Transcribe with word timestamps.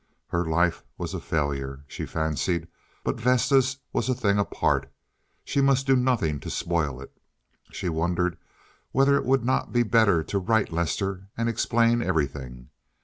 Her 0.29 0.43
life 0.47 0.83
was 0.97 1.13
a 1.13 1.19
failure, 1.19 1.85
she 1.87 2.07
fancied, 2.07 2.67
but 3.03 3.19
Vesta's 3.19 3.77
was 3.93 4.09
a 4.09 4.15
thing 4.15 4.39
apart; 4.39 4.91
she 5.43 5.61
must 5.61 5.85
do 5.85 5.95
nothing 5.95 6.39
to 6.39 6.49
spoil 6.49 6.99
it. 6.99 7.15
She 7.71 7.87
wondered 7.87 8.39
whether 8.93 9.15
it 9.15 9.25
would 9.25 9.45
not 9.45 9.71
be 9.71 9.83
better 9.83 10.23
to 10.23 10.39
write 10.39 10.73
Lester 10.73 11.27
and 11.37 11.47
explain 11.47 12.01
everything. 12.01 12.71